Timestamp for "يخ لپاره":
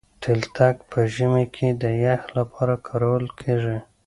2.05-2.73